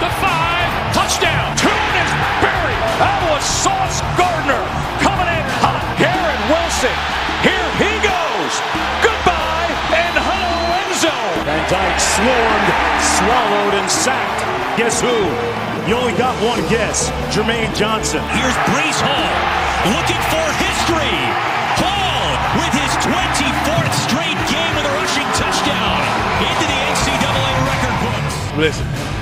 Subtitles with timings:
[0.00, 1.56] the 5, touchdown.
[1.58, 2.82] Tune is buried.
[3.02, 4.62] That was Sauce Gardner
[5.02, 5.82] coming in hot.
[5.98, 6.94] Garrett Wilson,
[7.42, 8.52] here he goes.
[9.02, 10.54] Goodbye and hello
[10.86, 11.14] Enzo.
[11.42, 12.70] Van Dyke swarmed,
[13.02, 14.42] swallowed, and sacked.
[14.78, 15.18] Guess who?
[15.90, 17.10] You only got one guess.
[17.34, 18.22] Jermaine Johnson.
[18.30, 19.34] Here's Breece Hall
[19.90, 21.57] looking for history.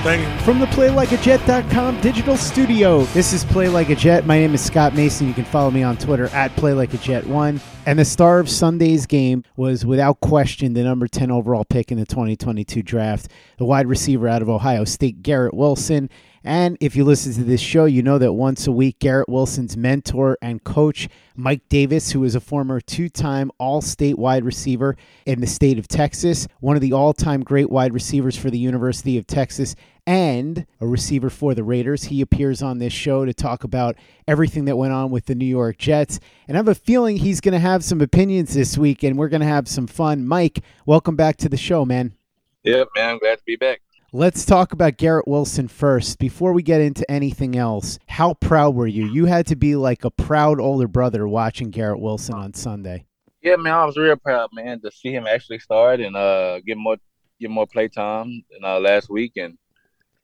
[0.06, 0.40] Thank.
[0.42, 4.24] From the PlayLikeAJet.com digital studio, this is Play Like a Jet.
[4.24, 5.26] My name is Scott Mason.
[5.26, 7.60] You can follow me on Twitter at PlayLikeAJet1.
[7.86, 11.98] And the star of Sunday's game was, without question, the number 10 overall pick in
[11.98, 16.08] the 2022 draft, the wide receiver out of Ohio State, Garrett Wilson.
[16.46, 19.76] And if you listen to this show, you know that once a week, Garrett Wilson's
[19.76, 24.96] mentor and coach, Mike Davis, who is a former two time All State wide receiver
[25.26, 28.60] in the state of Texas, one of the all time great wide receivers for the
[28.60, 29.74] University of Texas,
[30.06, 32.04] and a receiver for the Raiders.
[32.04, 33.96] He appears on this show to talk about
[34.28, 36.20] everything that went on with the New York Jets.
[36.46, 39.30] And I have a feeling he's going to have some opinions this week, and we're
[39.30, 40.24] going to have some fun.
[40.24, 42.14] Mike, welcome back to the show, man.
[42.62, 43.18] Yep, man.
[43.18, 43.80] Glad to be back.
[44.12, 46.20] Let's talk about Garrett Wilson first.
[46.20, 49.04] Before we get into anything else, how proud were you?
[49.04, 53.04] You had to be like a proud older brother watching Garrett Wilson on Sunday.
[53.42, 56.78] Yeah, man, I was real proud, man, to see him actually start and uh, get
[56.78, 56.98] more
[57.40, 59.58] get more play time than uh, last week, and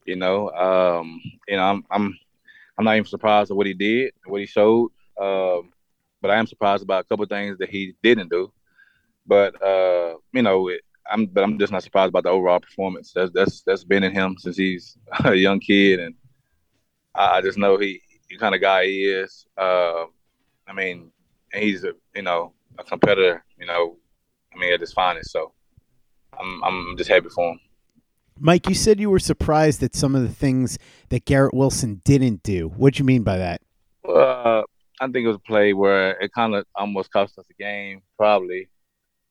[0.06, 2.18] you know, um, you know, I'm I'm
[2.78, 5.72] I'm not even surprised at what he did, what he showed, um,
[6.20, 8.52] but I am surprised about a couple things that he didn't do.
[9.26, 13.12] But uh, you know, it, I'm but I'm just not surprised about the overall performance.
[13.14, 16.14] That's that's that's been in him since he's a young kid, and
[17.14, 19.46] I, I just know he the kind of guy he is.
[19.56, 20.04] Uh,
[20.66, 21.10] I mean,
[21.52, 23.44] he's a you know a competitor.
[23.58, 23.96] You know,
[24.54, 25.32] I mean at his finest.
[25.32, 25.52] So
[26.38, 27.60] I'm I'm just happy for him.
[28.38, 30.78] Mike, you said you were surprised at some of the things
[31.10, 32.68] that Garrett Wilson didn't do.
[32.68, 33.60] What do you mean by that?
[34.08, 34.62] Uh,
[35.00, 38.02] I think it was a play where it kind of almost cost us the game,
[38.16, 38.68] probably.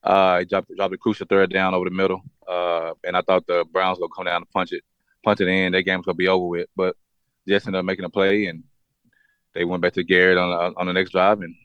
[0.04, 3.46] Uh, he dropped, dropped a crucial third down over the middle, uh, and I thought
[3.46, 4.84] the Browns would come down and punch it,
[5.24, 5.74] punch it in.
[5.74, 6.68] That game was gonna be over with.
[6.76, 6.96] But
[7.48, 8.64] just ended up making a play, and
[9.54, 11.56] they went back to Garrett on on the next drive and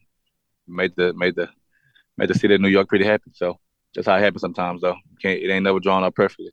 [0.67, 1.49] made the made the
[2.17, 3.31] made the city of New York pretty happy.
[3.33, 3.59] So
[3.95, 4.97] that's how it happens sometimes, though.
[5.21, 6.53] Can't it ain't never drawn up perfectly.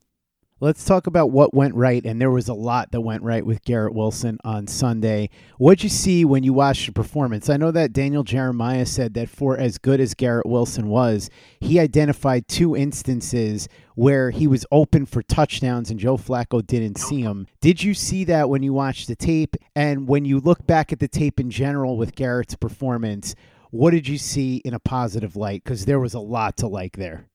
[0.60, 3.66] Let's talk about what went right, and there was a lot that went right with
[3.66, 5.30] Garrett Wilson on Sunday.
[5.58, 7.50] What'd you see when you watched the performance?
[7.50, 11.30] I know that Daniel Jeremiah said that for as good as Garrett Wilson was,
[11.60, 17.22] he identified two instances where he was open for touchdowns and Joe Flacco didn't see
[17.22, 17.48] him.
[17.60, 19.58] Did you see that when you watched the tape?
[19.76, 23.36] And when you look back at the tape in general with Garrett's performance,
[23.72, 25.64] what did you see in a positive light?
[25.64, 27.28] Because there was a lot to like there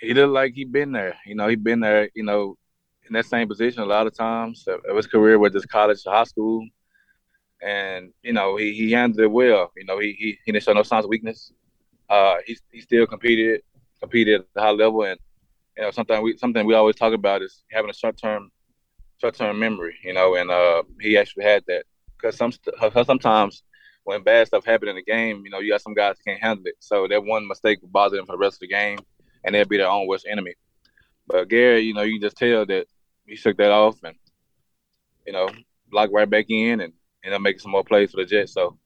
[0.00, 1.16] he looked like he'd been there.
[1.26, 2.10] You know, he'd been there.
[2.14, 2.56] You know,
[3.08, 6.12] in that same position a lot of times of his career, whether it's college or
[6.14, 6.66] high school.
[7.62, 9.72] and you know he he handled it well.
[9.76, 11.52] You know he he, he didn't show no signs of weakness.
[12.08, 13.62] Uh, he he still competed
[14.00, 15.18] competed at the high level, and
[15.76, 18.50] you know something we something we always talk about is having a short term
[19.20, 19.96] short term memory.
[20.04, 21.84] You know, and uh, he actually had that
[22.16, 23.62] because some cause sometimes
[24.04, 26.64] when bad stuff happen in the game, you know, you got some guys can't handle
[26.66, 26.76] it.
[26.80, 28.98] So that one mistake will bother them for the rest of the game,
[29.44, 30.54] and they'll be their own worst enemy.
[31.26, 32.86] But Gary, you know, you can just tell that
[33.26, 34.16] he shook that off and
[35.26, 35.48] you know
[35.92, 36.92] locked right back in and
[37.24, 38.52] end up making some more plays for the Jets.
[38.52, 38.78] So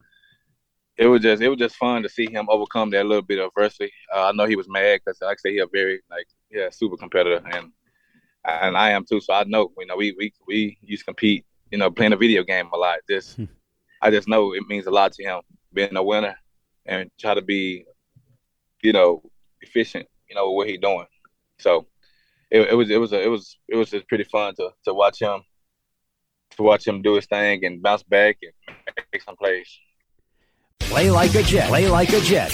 [0.97, 3.49] it was just it was just fun to see him overcome that little bit of
[3.49, 3.93] adversity.
[4.15, 6.71] Uh, I know he was mad because, like I say, he's a very like yeah
[6.71, 7.73] super competitor, and
[8.45, 9.21] and I am too.
[9.21, 12.17] So I know you know we we we used to compete, you know, playing a
[12.17, 12.99] video game a lot.
[13.09, 13.45] Just hmm.
[14.03, 15.41] I just know it means a lot to him
[15.73, 16.37] being a winner
[16.87, 17.85] and try to be,
[18.83, 19.23] you know,
[19.62, 21.07] efficient, you know, what he's doing.
[21.61, 21.87] So
[22.51, 24.95] it, it was it was a, it was it was just pretty fun to to
[24.95, 25.43] watch him
[26.57, 28.77] to watch him do his thing and bounce back and
[29.13, 29.69] make some plays.
[30.81, 31.69] Play like a Jet.
[31.69, 32.53] Play like a Jet.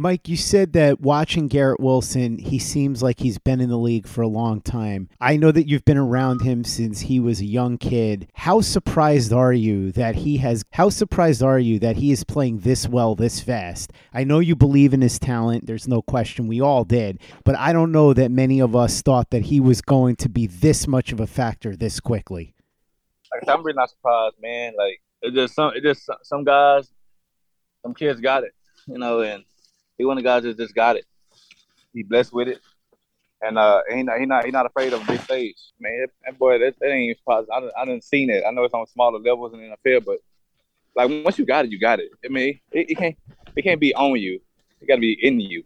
[0.00, 4.06] Mike, you said that watching Garrett Wilson, he seems like he's been in the league
[4.06, 5.10] for a long time.
[5.20, 8.26] I know that you've been around him since he was a young kid.
[8.32, 12.60] How surprised are you that he has how surprised are you that he is playing
[12.60, 13.92] this well this fast?
[14.14, 17.74] I know you believe in his talent, there's no question we all did, but I
[17.74, 21.12] don't know that many of us thought that he was going to be this much
[21.12, 22.54] of a factor this quickly.
[23.34, 24.72] Like I'm really not surprised, man.
[24.78, 26.90] Like it just some it just some guys
[27.82, 28.54] some kids got it,
[28.86, 29.44] you know, and
[30.00, 31.04] he one of the guys that just got it.
[31.92, 32.60] He blessed with it,
[33.42, 36.00] and uh, he not he not he not afraid of big stage, man.
[36.00, 37.52] That, that boy, that, that ain't possible.
[37.54, 38.44] I didn't, I didn't seen it.
[38.46, 40.18] I know it's on smaller levels in the NFL, but
[40.96, 42.10] like once you got it, you got it.
[42.24, 43.16] I mean, it, it can't
[43.56, 44.40] it can't be on you.
[44.80, 45.64] It got to be in you,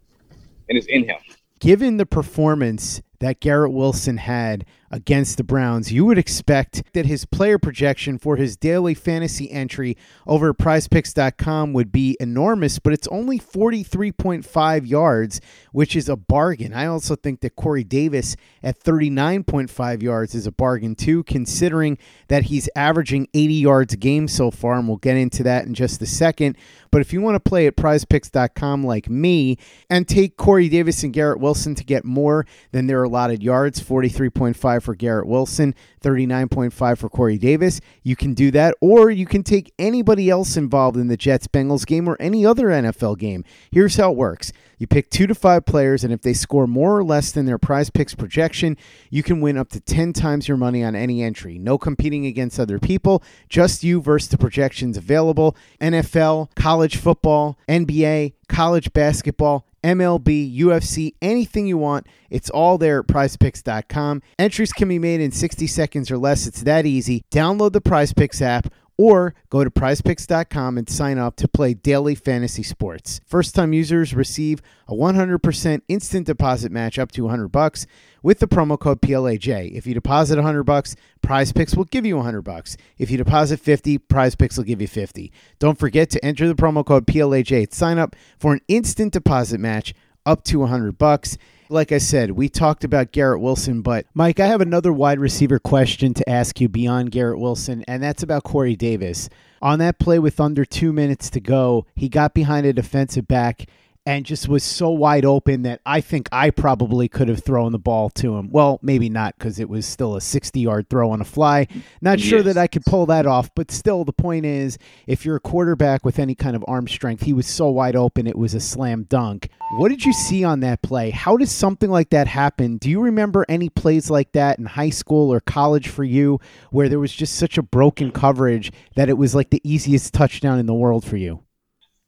[0.69, 1.17] and it's in him.
[1.61, 7.25] Given the performance that Garrett Wilson had against the Browns, you would expect that his
[7.25, 9.97] player projection for his daily fantasy entry
[10.27, 15.41] over at prizepicks.com would be enormous, but it's only 43.5 yards,
[15.73, 16.73] which is a bargain.
[16.73, 21.99] I also think that Corey Davis at 39.5 yards is a bargain too, considering
[22.29, 25.75] that he's averaging 80 yards a game so far, and we'll get into that in
[25.75, 26.57] just a second.
[26.91, 29.59] But if you want to play at prizepicks.com like me
[29.91, 34.74] and take Corey Davis and Garrett Wilson to get more than their allotted yards, 43.5
[34.82, 37.81] for Garrett Wilson, 39.5 for Corey Davis.
[38.03, 41.87] You can do that, or you can take anybody else involved in the Jets Bengals
[41.87, 43.44] game or any other NFL game.
[43.71, 46.99] Here's how it works you pick two to five players, and if they score more
[46.99, 48.76] or less than their prize picks projection,
[49.11, 51.59] you can win up to 10 times your money on any entry.
[51.59, 58.35] No competing against other people, just you versus the projections available NFL, college football, NBA,
[58.49, 62.07] college basketball, MLB, UFC, anything you want.
[62.31, 64.23] It's all there at prizepicks.com.
[64.39, 66.47] Entries can be made in 60 seconds or less.
[66.47, 67.23] It's that easy.
[67.31, 72.62] Download the PrizePicks app or go to prizepicks.com and sign up to play daily fantasy
[72.62, 73.20] sports.
[73.26, 77.87] First time users receive a 100% instant deposit match up to 100 bucks
[78.23, 79.73] with the promo code PLAJ.
[79.73, 82.76] If you deposit 100 bucks, PrizePicks will give you 100 bucks.
[82.99, 85.32] If you deposit 50, PrizePicks will give you 50.
[85.58, 89.58] Don't forget to enter the promo code PLAJ at sign up for an instant deposit
[89.58, 89.94] match
[90.26, 91.37] up to 100 bucks.
[91.71, 95.59] Like I said, we talked about Garrett Wilson, but Mike, I have another wide receiver
[95.59, 99.31] question to ask you beyond Garrett Wilson, and that's about Corey Davis.
[99.63, 103.65] On that play with under two minutes to go, he got behind a defensive back
[104.06, 107.79] and just was so wide open that I think I probably could have thrown the
[107.79, 108.51] ball to him.
[108.51, 111.67] Well, maybe not because it was still a 60 yard throw on a fly.
[112.03, 115.37] Not sure that I could pull that off, but still, the point is if you're
[115.37, 118.55] a quarterback with any kind of arm strength, he was so wide open, it was
[118.55, 119.49] a slam dunk.
[119.77, 121.11] What did you see on that play?
[121.11, 122.77] How does something like that happen?
[122.77, 126.89] Do you remember any plays like that in high school or college for you where
[126.89, 130.67] there was just such a broken coverage that it was like the easiest touchdown in
[130.67, 131.41] the world for you?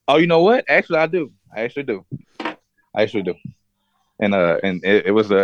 [0.08, 0.64] Oh, you know what?
[0.68, 1.32] Actually, I do.
[1.54, 2.04] I actually do.
[2.40, 3.34] I actually do.
[4.18, 5.42] And uh, and it, it was a,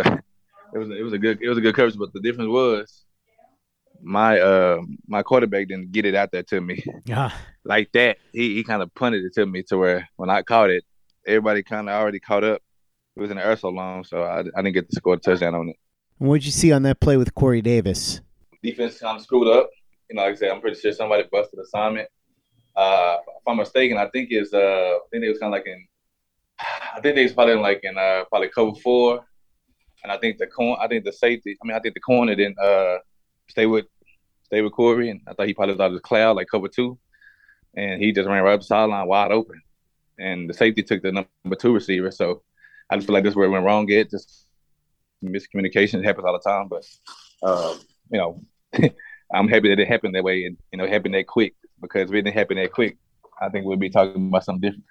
[0.73, 2.49] it was a, it was a good it was a good coverage, but the difference
[2.49, 3.03] was
[4.01, 6.83] my uh my quarterback didn't get it out there to me.
[7.05, 7.31] Yeah.
[7.63, 8.17] like that.
[8.33, 10.83] He he kind of punted it to me to where when I caught it,
[11.25, 12.61] everybody kind of already caught up.
[13.15, 15.17] It was in the air so long, so I, I didn't get to score a
[15.17, 15.75] touchdown on it.
[16.17, 18.21] what did you see on that play with Corey Davis?
[18.63, 19.69] Defense kind of screwed up.
[20.09, 22.09] You know, like I said, I'm pretty sure somebody busted assignment.
[22.75, 25.67] Uh, if I'm mistaken, I think it's uh, I think it was kind of like
[25.67, 25.85] in
[26.95, 29.25] I think they was probably like in uh probably cover four,
[30.03, 30.77] and I think the corn.
[30.79, 31.57] I think the safety.
[31.61, 32.97] I mean, I think the corner didn't uh
[33.49, 33.85] stay with
[34.43, 36.97] stay with Corey, and I thought he probably thought it was cloud like cover two,
[37.75, 39.61] and he just ran right up the sideline wide open,
[40.19, 42.11] and the safety took the number two receiver.
[42.11, 42.43] So
[42.89, 43.89] I just feel like this is where it went wrong.
[43.89, 44.47] It just
[45.23, 46.85] miscommunication happens all the time, but
[47.41, 47.75] uh,
[48.11, 48.41] you know,
[49.33, 51.55] I'm happy that it happened that way, and you know, it happened that quick.
[51.81, 52.97] because if it didn't happen that quick,
[53.41, 54.85] I think we'd be talking about something different.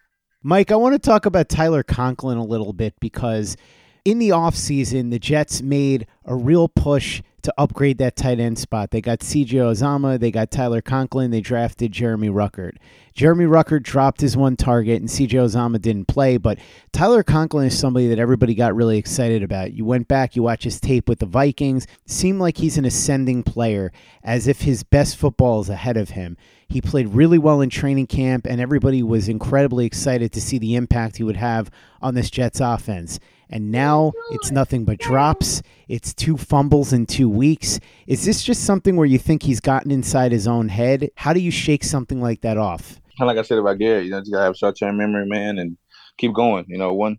[0.44, 3.56] Mike, I want to talk about Tyler Conklin a little bit because
[4.04, 8.90] in the offseason, the Jets made a real push to upgrade that tight end spot.
[8.90, 12.76] They got CJ Uzomah, they got Tyler Conklin, they drafted Jeremy Ruckert.
[13.14, 16.58] Jeremy Ruckert dropped his one target and CJ Uzomah didn't play, but
[16.92, 19.72] Tyler Conklin is somebody that everybody got really excited about.
[19.72, 23.42] You went back, you watch his tape with the Vikings, seemed like he's an ascending
[23.42, 23.92] player,
[24.22, 26.36] as if his best football is ahead of him.
[26.68, 30.76] He played really well in training camp, and everybody was incredibly excited to see the
[30.76, 33.18] impact he would have on this Jets offense
[33.52, 35.62] and now it's nothing but drops.
[35.88, 37.78] It's two fumbles in two weeks.
[38.06, 41.10] Is this just something where you think he's gotten inside his own head?
[41.16, 43.00] How do you shake something like that off?
[43.18, 45.26] Kind of like I said about Garrett, you know, you gotta have short term memory,
[45.26, 45.76] man, and
[46.16, 46.64] keep going.
[46.68, 47.18] You know, one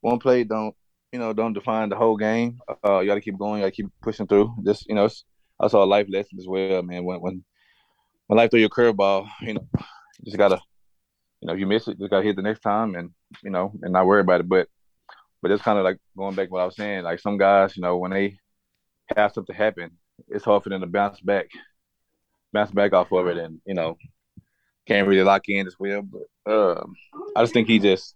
[0.00, 0.74] one play don't
[1.12, 2.58] you know don't define the whole game.
[2.84, 3.60] Uh, you got to keep going.
[3.60, 4.54] You got to keep pushing through.
[4.64, 5.24] Just you know, it's
[5.60, 7.04] also a life lesson as well, man.
[7.04, 7.44] When when
[8.26, 10.60] when life throw your curveball, you know, you just gotta
[11.40, 13.10] you know, if you miss it, just gotta hit the next time, and
[13.42, 14.48] you know, and not worry about it.
[14.48, 14.68] But
[15.42, 17.04] but it's kind of like going back to what I was saying.
[17.04, 18.38] Like some guys, you know, when they
[19.16, 19.92] have something happen,
[20.28, 21.46] it's hard for them to bounce back,
[22.52, 23.96] bounce back off of it, and you know,
[24.86, 26.02] can't really lock in as well.
[26.02, 26.94] But um,
[27.36, 28.14] I just think he just,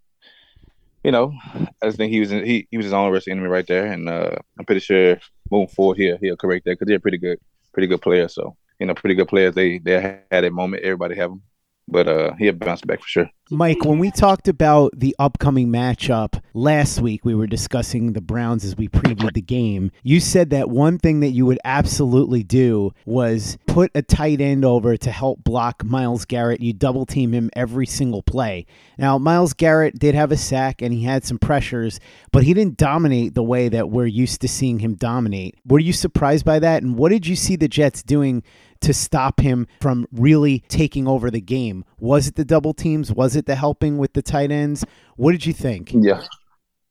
[1.05, 3.67] you know, I just think he was he he was his own worst enemy right
[3.67, 5.19] there, and uh, I'm pretty sure
[5.51, 7.39] moving forward here he'll correct that because they're pretty good,
[7.73, 8.35] pretty good players.
[8.35, 9.55] So you know, pretty good players.
[9.55, 10.83] They they had a moment.
[10.83, 11.43] Everybody have them
[11.89, 13.31] but uh, he'll bounce back for sure.
[13.51, 18.65] Mike, when we talked about the upcoming matchup last week, we were discussing the Browns
[18.65, 19.93] as we previewed the game.
[20.03, 24.65] You said that one thing that you would absolutely do was put a tight end
[24.65, 26.63] over to help block Myles Garrett.
[26.63, 28.65] You double team him every single play.
[28.97, 32.79] Now, Myles Garrett did have a sack and he had some pressures, but he didn't
[32.79, 35.57] dominate the way that we're used to seeing him dominate.
[35.67, 36.83] Were you surprised by that?
[36.83, 38.43] And what did you see the Jets doing
[38.83, 41.85] to stop him from really taking over the game?
[41.99, 43.13] Was it the double teams?
[43.13, 44.85] Was it the helping with the tight ends?
[45.17, 45.93] What did you think?
[45.93, 46.23] Yeah,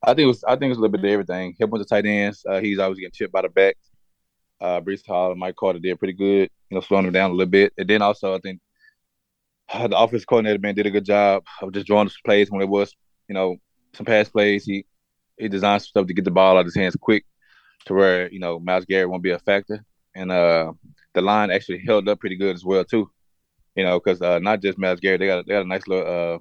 [0.04, 0.44] I think it was.
[0.44, 1.56] I think it was a little bit of everything.
[1.60, 2.46] Helping with the tight ends.
[2.48, 3.78] Uh, he's always getting chipped by the back.
[4.60, 6.50] Uh, Breece Hall and Mike Carter did pretty good.
[6.70, 7.74] You know, slowing him down a little bit.
[7.78, 8.60] And then also, I think
[9.70, 12.62] uh, the offensive coordinator man did a good job of just drawing some plays when
[12.62, 12.94] it was,
[13.28, 13.58] you know,
[13.94, 14.66] some pass plays.
[14.66, 14.86] He
[15.38, 17.26] he designed some stuff to get the ball out of his hands quick,
[17.86, 19.84] to where you know Myles Garrett won't be a factor.
[20.16, 20.74] And uh,
[21.14, 23.10] the line actually held up pretty good as well too.
[23.76, 26.06] You know, because uh, not just Myles Garrett, they got they got a nice little
[26.36, 26.40] uh,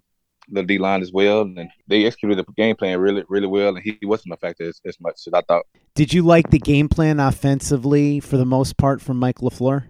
[0.48, 3.84] little D line as well, and they executed the game plan really really well, and
[3.84, 5.66] he wasn't a factor as, as much as I thought.
[5.94, 9.84] Did you like the game plan offensively for the most part from Mike LaFleur?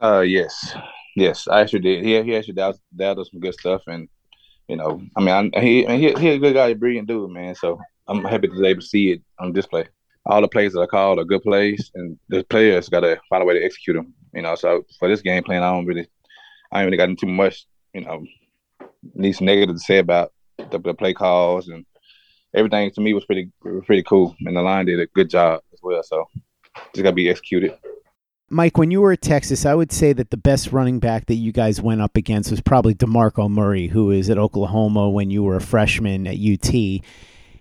[0.00, 0.74] Uh, yes,
[1.16, 2.04] yes, I actually did.
[2.04, 4.08] He he actually dialed, dialed some good stuff, and
[4.68, 7.54] you know, I mean, I, he he he's a good guy, a brilliant dude, man.
[7.54, 9.86] So I'm happy to be able to see it on display
[10.28, 13.42] all the plays that I called are good plays, and the players got to find
[13.42, 14.12] a way to execute them.
[14.34, 16.06] You know, so for this game plan, I don't really,
[16.70, 18.24] I ain't really got into much, you know,
[19.14, 21.86] least negative to say about the, the, play calls and
[22.54, 22.90] everything.
[22.90, 26.02] To me, was pretty pretty cool, and the line did a good job as well.
[26.02, 26.28] So
[26.94, 27.76] just got to be executed.
[28.50, 31.34] Mike, when you were at Texas, I would say that the best running back that
[31.34, 35.42] you guys went up against was probably DeMarco Murray, who is at Oklahoma when you
[35.42, 37.02] were a freshman at UT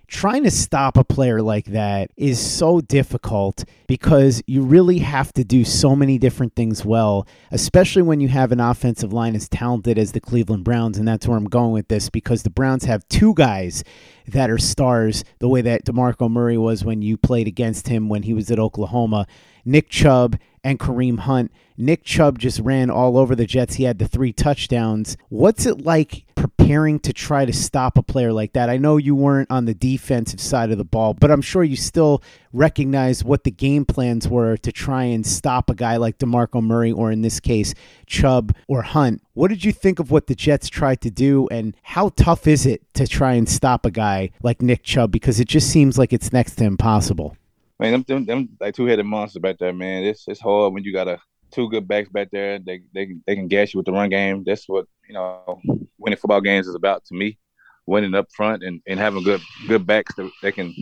[0.07, 5.43] trying to stop a player like that is so difficult because you really have to
[5.43, 9.97] do so many different things well, especially when you have an offensive line as talented
[9.97, 10.97] as the Cleveland Browns.
[10.97, 13.83] And that's where I'm going with this because the Browns have two guys
[14.27, 18.23] that are stars, the way that DeMarco Murray was when you played against him when
[18.23, 19.27] he was at Oklahoma.
[19.65, 21.51] Nick Chubb and Kareem Hunt.
[21.77, 23.75] Nick Chubb just ran all over the Jets.
[23.75, 25.17] He had the three touchdowns.
[25.29, 28.69] What's it like preparing to try to stop a player like that?
[28.69, 31.75] I know you weren't on the defensive side of the ball, but I'm sure you
[31.75, 32.21] still
[32.53, 36.91] recognize what the game plans were to try and stop a guy like DeMarco Murray,
[36.91, 37.73] or in this case,
[38.05, 39.21] Chubb or Hunt.
[39.33, 42.65] What did you think of what the Jets tried to do, and how tough is
[42.65, 45.11] it to try and stop a guy like Nick Chubb?
[45.11, 47.37] Because it just seems like it's next to impossible.
[47.79, 50.03] Man, them, them, them like two headed monsters back there, man.
[50.03, 51.19] It's it's hard when you got a
[51.51, 52.59] two good backs back there.
[52.59, 54.43] They they they can gas you with the run game.
[54.45, 55.61] That's what you know
[55.97, 57.37] winning football games is about to me.
[57.85, 60.75] Winning up front and, and having good good backs that, that can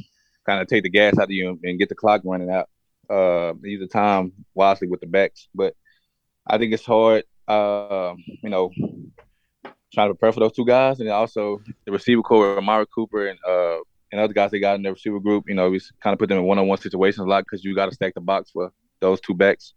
[0.45, 2.69] kind of take the gas out of you and get the clock running out.
[3.09, 5.47] Uh, use the time wisely with the backs.
[5.53, 5.75] But
[6.47, 7.23] I think it's hard.
[7.47, 8.71] Uh, you know,
[9.93, 13.39] trying to prepare for those two guys, and also the receiver core, Amari Cooper and
[13.47, 13.77] uh,
[14.11, 15.45] and other guys they got in the receiver group.
[15.47, 17.87] You know, we kind of put them in one-on-one situations a lot because you got
[17.87, 19.73] to stack the box for those two backs.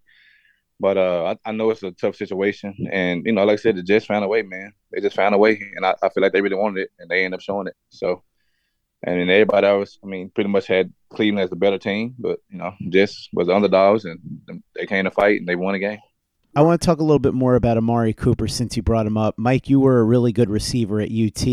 [0.81, 3.77] But uh, I, I, know it's a tough situation, and you know, like I said,
[3.77, 4.73] the Jets found a way, man.
[4.93, 7.11] They just found a way, and I, I feel like they really wanted it, and
[7.11, 7.75] they end up showing it.
[7.89, 8.23] So,
[9.03, 12.39] and then everybody else, I mean, pretty much had Cleveland as the better team, but
[12.49, 14.21] you know, Jets was the underdogs, and
[14.77, 15.99] they came to fight, and they won a game.
[16.55, 19.17] I want to talk a little bit more about Amari Cooper since you brought him
[19.17, 19.35] up.
[19.37, 21.47] Mike, you were a really good receiver at UT,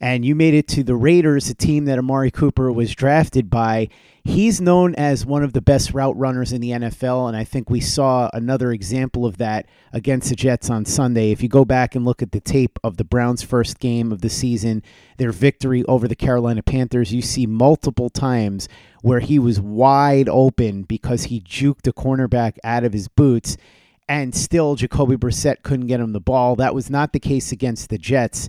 [0.00, 3.88] and you made it to the Raiders, a team that Amari Cooper was drafted by.
[4.24, 7.70] He's known as one of the best route runners in the NFL, and I think
[7.70, 11.30] we saw another example of that against the Jets on Sunday.
[11.30, 14.20] If you go back and look at the tape of the Browns' first game of
[14.20, 14.82] the season,
[15.16, 18.68] their victory over the Carolina Panthers, you see multiple times
[19.02, 23.56] where he was wide open because he juked a cornerback out of his boots
[24.08, 26.56] and still Jacoby Brissett couldn't get him the ball.
[26.56, 28.48] That was not the case against the Jets.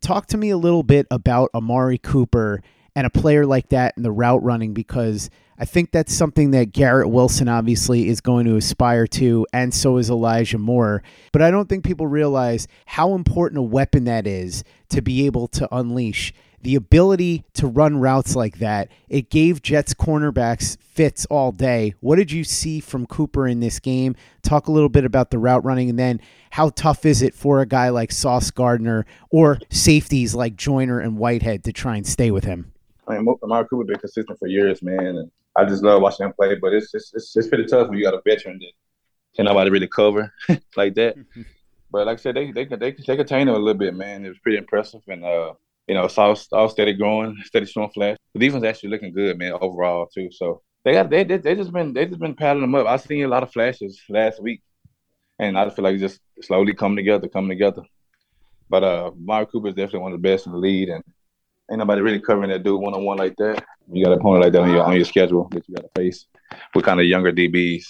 [0.00, 2.62] Talk to me a little bit about Amari Cooper
[2.94, 6.72] and a player like that in the route running because I think that's something that
[6.72, 11.02] Garrett Wilson obviously is going to aspire to, and so is Elijah Moore.
[11.32, 15.48] But I don't think people realize how important a weapon that is to be able
[15.48, 21.52] to unleash the ability to run routes like that, it gave Jets cornerbacks fits all
[21.52, 21.94] day.
[22.00, 24.16] What did you see from Cooper in this game?
[24.42, 27.60] Talk a little bit about the route running and then how tough is it for
[27.60, 32.30] a guy like Sauce Gardner or safeties like Joyner and Whitehead to try and stay
[32.30, 32.72] with him?
[33.06, 36.32] I mean, Amari Cooper been consistent for years, man, and I just love watching him
[36.32, 36.54] play.
[36.56, 38.72] But it's it's it's, it's pretty tough when you got a veteran that
[39.34, 40.32] can nobody really cover
[40.76, 41.14] like that.
[41.90, 44.24] but like I said, they they they they contain him a little bit, man.
[44.24, 45.54] It was pretty impressive, and uh,
[45.86, 48.18] you know, it's all, all steady growing, steady showing flash.
[48.34, 50.30] The defense actually looking good, man, overall too.
[50.30, 52.86] So they got they they, they just been they just been paddling them up.
[52.86, 54.62] I seen a lot of flashes last week,
[55.38, 57.82] and I feel like it's just slowly coming together, coming together.
[58.68, 61.02] But uh, Amari Cooper is definitely one of the best in the league, and
[61.70, 63.64] ain't nobody really covering that dude one on one like that.
[63.90, 66.00] You got an opponent like that on your on your schedule that you got to
[66.00, 66.26] face
[66.74, 67.84] with kind of younger DBs.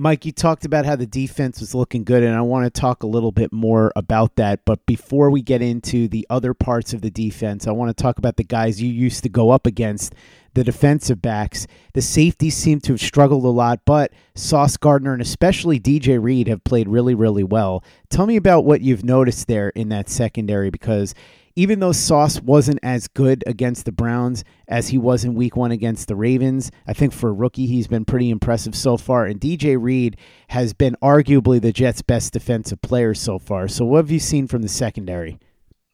[0.00, 3.02] Mike, you talked about how the defense was looking good, and I want to talk
[3.02, 4.64] a little bit more about that.
[4.64, 8.16] But before we get into the other parts of the defense, I want to talk
[8.16, 10.14] about the guys you used to go up against,
[10.54, 11.66] the defensive backs.
[11.92, 16.48] The safeties seem to have struggled a lot, but Sauce Gardner and especially DJ Reed
[16.48, 17.84] have played really, really well.
[18.08, 21.14] Tell me about what you've noticed there in that secondary because
[21.60, 25.70] even though Sauce wasn't as good against the Browns as he was in week one
[25.70, 29.26] against the Ravens, I think for a rookie, he's been pretty impressive so far.
[29.26, 30.16] And DJ Reed
[30.48, 33.68] has been arguably the Jets' best defensive player so far.
[33.68, 35.38] So, what have you seen from the secondary?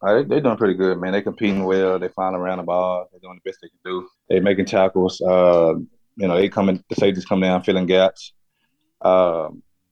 [0.01, 1.11] Uh, they, are doing pretty good, man.
[1.11, 1.99] They're competing well.
[1.99, 3.09] They're flying around the ball.
[3.11, 4.09] They're doing the best they can do.
[4.29, 5.21] They're making tackles.
[5.21, 5.75] Uh,
[6.14, 6.81] you know, they coming.
[6.88, 8.35] The safeties come down, filling gaps.
[9.01, 9.49] Uh,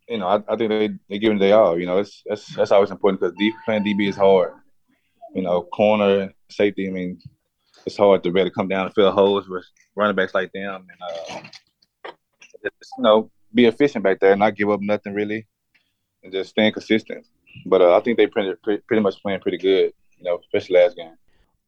[0.09, 1.77] you know, I, I, think they they giving they all.
[1.77, 4.53] You know, it's that's that's always important because playing DB is hard
[5.35, 6.89] you know, corner safety.
[6.89, 7.21] I mean,
[7.87, 11.01] it's hard to really come down and fill holes with running backs like them, and
[11.03, 12.11] uh,
[12.63, 15.47] just, you know, be efficient back there and not give up nothing really,
[16.23, 17.27] and just staying consistent.
[17.67, 20.97] But uh, I think they pretty pretty much playing pretty good, you know, especially last
[20.97, 21.17] game.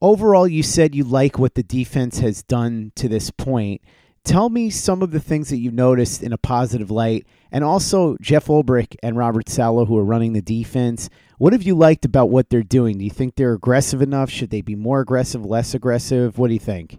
[0.00, 3.80] Overall, you said you like what the defense has done to this point.
[4.26, 8.16] Tell me some of the things that you noticed in a positive light, and also
[8.20, 11.08] Jeff Ulbrich and Robert Saleh, who are running the defense.
[11.38, 12.98] What have you liked about what they're doing?
[12.98, 14.28] Do you think they're aggressive enough?
[14.28, 16.38] Should they be more aggressive, less aggressive?
[16.38, 16.98] What do you think?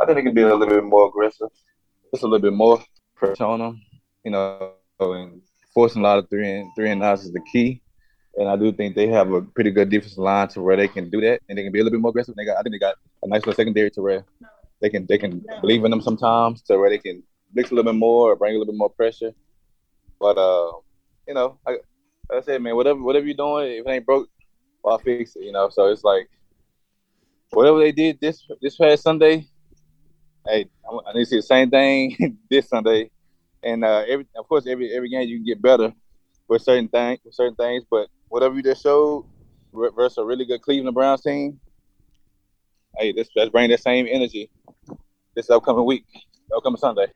[0.00, 1.48] I think they can be a little bit more aggressive,
[2.12, 2.80] just a little bit more
[3.16, 3.82] pressure on them.
[4.24, 5.42] You know, and
[5.74, 7.82] forcing a lot of three and three and outs is the key.
[8.36, 11.10] And I do think they have a pretty good defensive line to where they can
[11.10, 12.36] do that, and they can be a little bit more aggressive.
[12.36, 14.24] They got, I think they got a nice little secondary to where
[14.80, 17.90] they can they can believe in them sometimes to where they can mix a little
[17.90, 19.32] bit more or bring a little bit more pressure.
[20.20, 20.72] But uh,
[21.26, 21.76] you know, I,
[22.32, 24.28] I said, man, whatever whatever you're doing, if it ain't broke,
[24.84, 25.44] I'll fix it.
[25.44, 26.28] You know, so it's like
[27.50, 29.46] whatever they did this this past Sunday,
[30.46, 30.68] hey,
[31.06, 33.10] I need to see the same thing this Sunday.
[33.62, 35.92] And uh, every of course, every every game you can get better
[36.48, 37.84] with certain things, certain things.
[37.90, 39.24] But whatever you just showed
[39.72, 41.58] versus a really good Cleveland Browns team,
[42.98, 44.50] hey, let's, let's bring that same energy
[45.34, 46.04] this upcoming week,
[46.56, 47.06] upcoming Sunday.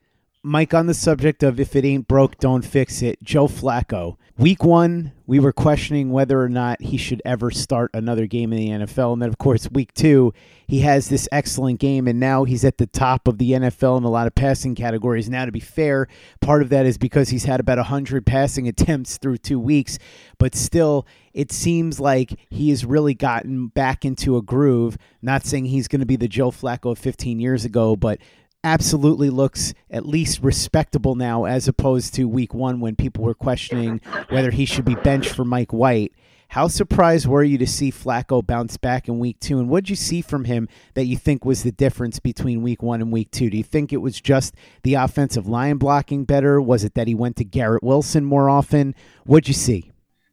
[0.49, 3.21] Mike, on the subject of if it ain't broke, don't fix it.
[3.21, 4.17] Joe Flacco.
[4.35, 8.57] Week one, we were questioning whether or not he should ever start another game in
[8.57, 9.13] the NFL.
[9.13, 10.33] And then, of course, week two,
[10.65, 14.03] he has this excellent game, and now he's at the top of the NFL in
[14.05, 15.29] a lot of passing categories.
[15.29, 16.07] Now, to be fair,
[16.41, 19.99] part of that is because he's had about 100 passing attempts through two weeks,
[20.39, 24.97] but still, it seems like he has really gotten back into a groove.
[25.21, 28.17] Not saying he's going to be the Joe Flacco of 15 years ago, but
[28.63, 34.01] absolutely looks at least respectable now as opposed to week one when people were questioning
[34.29, 36.13] whether he should be benched for Mike White.
[36.49, 39.59] How surprised were you to see Flacco bounce back in week two?
[39.59, 42.81] And what did you see from him that you think was the difference between week
[42.81, 43.51] one and week two?
[43.51, 46.59] Do you think it was just the offensive line blocking better?
[46.59, 48.95] Was it that he went to Garrett Wilson more often?
[49.25, 49.91] What'd you see?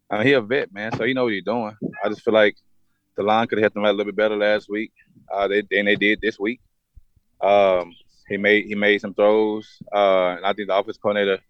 [0.09, 1.77] Uh, he a vet, man, so he know what he's doing.
[2.03, 2.57] I just feel like
[3.17, 4.93] the line could have helped him out a little bit better last week.
[5.31, 6.61] Uh, they, and they did this week.
[7.43, 7.95] Um,
[8.29, 11.43] he made he made some throws, uh, and I think the offensive coordinator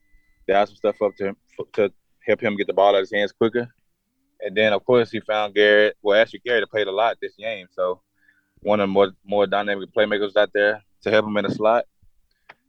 [0.47, 1.37] they some stuff up to him
[1.73, 1.93] to
[2.27, 3.69] help him get the ball out of his hands quicker.
[4.41, 5.97] And then, of course, he found Garrett.
[6.03, 8.01] Well, actually, Garrett played a lot this game, so
[8.61, 11.85] one of the more more dynamic playmakers out there to help him in the slot.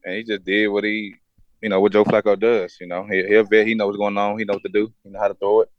[0.03, 1.15] And he just did what he,
[1.61, 2.77] you know, what Joe Flacco does.
[2.79, 3.67] You know, he, he'll vet.
[3.67, 4.39] He knows what's going on.
[4.39, 4.93] He knows what to do.
[5.03, 5.71] He knows how to throw it.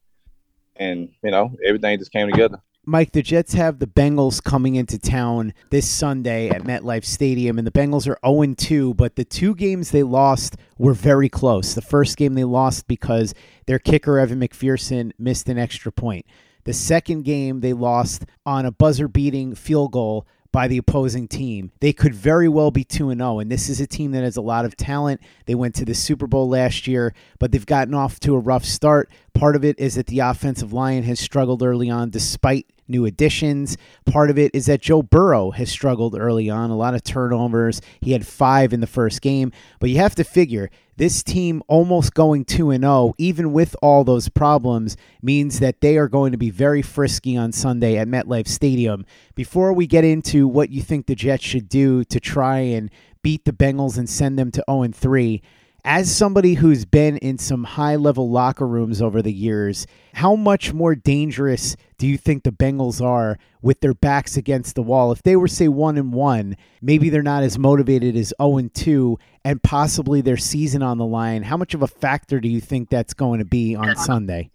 [0.76, 2.60] And you know, everything just came together.
[2.88, 7.66] Mike, the Jets have the Bengals coming into town this Sunday at MetLife Stadium, and
[7.66, 11.74] the Bengals are 0 2, but the two games they lost were very close.
[11.74, 13.35] The first game they lost because
[13.66, 16.24] their kicker, Evan McPherson, missed an extra point.
[16.64, 21.72] The second game they lost on a buzzer beating field goal by the opposing team.
[21.81, 24.40] They could very well be 2 0, and this is a team that has a
[24.40, 25.20] lot of talent.
[25.44, 28.64] They went to the Super Bowl last year, but they've gotten off to a rough
[28.64, 29.11] start.
[29.35, 33.77] Part of it is that the offensive line has struggled early on despite new additions.
[34.07, 37.81] Part of it is that Joe Burrow has struggled early on, a lot of turnovers.
[38.01, 42.12] He had five in the first game, but you have to figure this team almost
[42.12, 46.38] going 2 and 0 even with all those problems means that they are going to
[46.38, 49.07] be very frisky on Sunday at MetLife Stadium.
[49.37, 52.90] Before we get into what you think the Jets should do to try and
[53.22, 55.40] beat the Bengals and send them to 0 and 3,
[55.88, 60.74] as somebody who's been in some high level locker rooms over the years, how much
[60.74, 65.12] more dangerous do you think the Bengals are with their backs against the wall?
[65.12, 68.74] If they were say 1 and 1, maybe they're not as motivated as 0 and
[68.74, 71.42] 2 and possibly their season on the line.
[71.42, 74.51] How much of a factor do you think that's going to be on Sunday?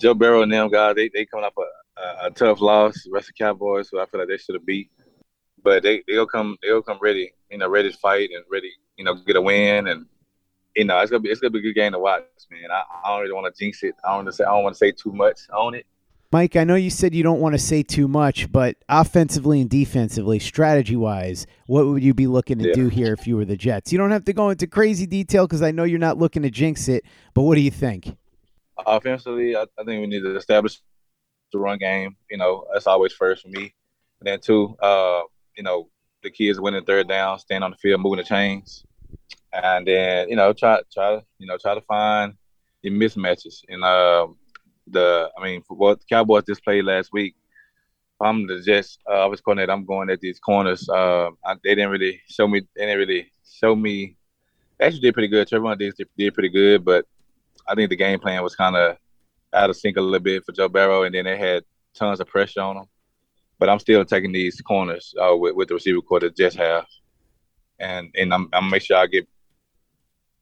[0.00, 3.02] Joe Burrow and them guys, they they coming up a, a, a tough loss.
[3.02, 4.92] The rest of the Cowboys, who I feel like they should have beat,
[5.64, 9.04] but they they'll come they'll come ready, you know, ready to fight and ready, you
[9.04, 10.06] know, get a win and
[10.76, 12.70] you know, it's gonna be it's gonna be a good game to watch, man.
[12.70, 13.94] I, I don't really want to jinx it.
[14.04, 15.86] I don't want to say I don't want to say too much on it.
[16.32, 19.70] Mike, I know you said you don't want to say too much, but offensively and
[19.70, 22.74] defensively, strategy wise, what would you be looking to yeah.
[22.74, 23.90] do here if you were the Jets?
[23.90, 26.50] You don't have to go into crazy detail because I know you're not looking to
[26.50, 28.14] jinx it, but what do you think?
[28.84, 30.78] Offensively, I, I think we need to establish
[31.52, 32.16] the run game.
[32.30, 33.72] You know, that's always first for me.
[34.20, 35.22] And then two, uh,
[35.56, 35.88] you know,
[36.22, 38.84] the kids winning third down, staying on the field, moving the chains
[39.52, 42.34] and then you know try try you know try to find
[42.82, 43.62] your mismatches.
[43.68, 44.28] And uh,
[44.86, 47.34] the I mean, for what the Cowboys just played last week,
[48.20, 48.98] I'm the Jets.
[49.08, 49.72] Uh, I was coordinator.
[49.72, 50.88] I'm going at these corners.
[50.88, 52.60] Uh, I, they didn't really show me.
[52.74, 54.16] They didn't really show me.
[54.78, 55.48] They actually did pretty good.
[55.48, 57.06] Trevon did, did pretty good, but
[57.66, 58.96] I think the game plan was kind of
[59.52, 62.26] out of sync a little bit for Joe Burrow, and then they had tons of
[62.28, 62.84] pressure on them.
[63.58, 66.86] But I'm still taking these corners uh, with, with the receiver core that Jets have,
[67.78, 69.26] and and I'm I'm make sure I get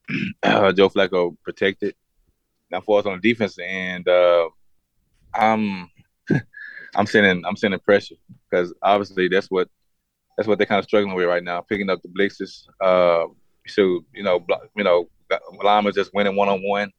[0.42, 1.94] uh, Joe Flacco protected.
[2.70, 4.48] Now for us on the defensive end, uh,
[5.34, 5.90] I'm
[6.94, 8.16] I'm sending I'm sending pressure
[8.48, 9.68] because obviously that's what
[10.36, 12.66] that's what they're kind of struggling with right now, picking up the blitzes.
[12.80, 13.26] Uh,
[13.66, 14.44] so you know,
[14.76, 15.08] you know,
[15.62, 16.90] Lima just winning one on one.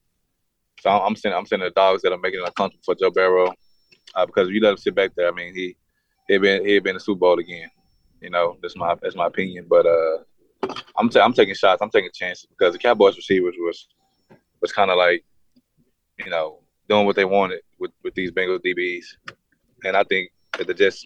[0.82, 3.54] So I'm sending I'm sending the dogs that are making it uncomfortable for Joe Burrow
[4.15, 5.76] uh, because if you let him sit back there, I mean he
[6.28, 7.70] he been he been the Super Bowl again.
[8.22, 9.68] You know, that's my that's my opinion.
[9.70, 10.18] But uh,
[10.98, 11.82] I'm I'm taking shots.
[11.82, 13.88] I'm taking chances because the Cowboys receivers was
[14.62, 15.24] was kind of like,
[16.24, 19.06] you know, doing what they wanted with with these Bengals DBs,
[19.84, 21.06] and I think that the Jets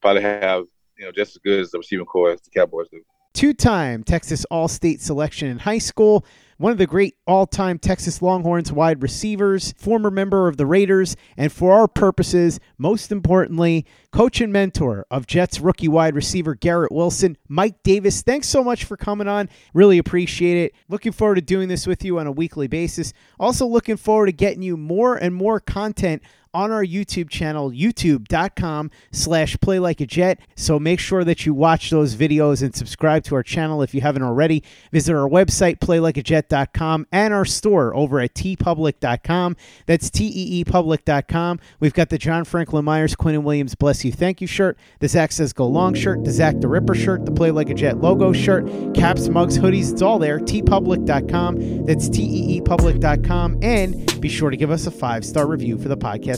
[0.00, 0.64] probably have
[0.98, 3.00] you know just as good as the receiving core as the Cowboys do.
[3.34, 6.24] Two-time Texas All-State selection in high school
[6.58, 11.16] one of the great all time Texas Longhorns wide receivers, former member of the Raiders,
[11.36, 16.92] and for our purposes, most importantly, coach and mentor of Jets rookie wide receiver Garrett
[16.92, 18.22] Wilson, Mike Davis.
[18.22, 19.48] Thanks so much for coming on.
[19.72, 20.74] Really appreciate it.
[20.88, 23.12] Looking forward to doing this with you on a weekly basis.
[23.38, 26.22] Also, looking forward to getting you more and more content
[26.54, 30.40] on our YouTube channel, youtube.com slash play like a jet.
[30.56, 34.00] So make sure that you watch those videos and subscribe to our channel if you
[34.00, 34.62] haven't already.
[34.92, 39.56] Visit our website, playlikeajet.com, and our store over at teepublic.com.
[39.86, 41.60] That's T-E-E-public.com.
[41.80, 45.32] We've got the John Franklin Myers, Quinnen Williams, Bless You, Thank You shirt, the Zach
[45.32, 48.32] Says Go Long shirt, the Zach the Ripper shirt, the Play Like a Jet logo
[48.32, 50.38] shirt, caps, mugs, hoodies, it's all there.
[50.38, 51.86] teepublic.com.
[51.86, 53.58] That's T-E-E-public.com.
[53.62, 56.37] And be sure to give us a five-star review for the podcast